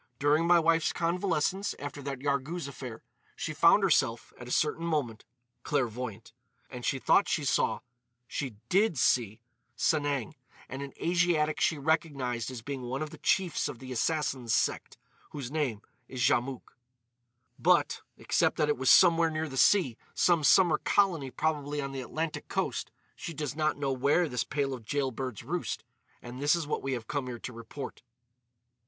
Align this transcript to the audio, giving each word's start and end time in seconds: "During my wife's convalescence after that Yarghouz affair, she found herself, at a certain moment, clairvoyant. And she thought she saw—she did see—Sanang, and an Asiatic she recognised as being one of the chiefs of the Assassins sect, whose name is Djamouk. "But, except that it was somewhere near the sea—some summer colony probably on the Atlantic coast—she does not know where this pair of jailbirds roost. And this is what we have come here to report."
"During 0.17 0.47
my 0.47 0.59
wife's 0.59 0.93
convalescence 0.93 1.75
after 1.77 2.01
that 2.01 2.21
Yarghouz 2.21 2.67
affair, 2.67 3.03
she 3.35 3.53
found 3.53 3.83
herself, 3.83 4.33
at 4.39 4.47
a 4.47 4.51
certain 4.51 4.83
moment, 4.83 5.25
clairvoyant. 5.61 6.33
And 6.71 6.83
she 6.83 6.97
thought 6.97 7.27
she 7.29 7.45
saw—she 7.45 8.55
did 8.67 8.97
see—Sanang, 8.97 10.33
and 10.67 10.81
an 10.81 10.93
Asiatic 10.99 11.61
she 11.61 11.77
recognised 11.77 12.49
as 12.49 12.63
being 12.63 12.81
one 12.81 13.03
of 13.03 13.11
the 13.11 13.19
chiefs 13.19 13.67
of 13.69 13.77
the 13.77 13.91
Assassins 13.91 14.55
sect, 14.55 14.97
whose 15.33 15.51
name 15.51 15.83
is 16.07 16.19
Djamouk. 16.19 16.75
"But, 17.59 18.01
except 18.17 18.57
that 18.57 18.69
it 18.69 18.77
was 18.79 18.89
somewhere 18.89 19.29
near 19.29 19.47
the 19.47 19.55
sea—some 19.55 20.43
summer 20.43 20.79
colony 20.79 21.29
probably 21.29 21.79
on 21.79 21.91
the 21.91 22.01
Atlantic 22.01 22.47
coast—she 22.47 23.35
does 23.35 23.55
not 23.55 23.77
know 23.77 23.91
where 23.91 24.27
this 24.27 24.43
pair 24.45 24.73
of 24.73 24.83
jailbirds 24.83 25.43
roost. 25.43 25.83
And 26.23 26.41
this 26.41 26.55
is 26.55 26.65
what 26.65 26.81
we 26.81 26.93
have 26.93 27.05
come 27.05 27.27
here 27.27 27.37
to 27.37 27.53
report." 27.53 28.01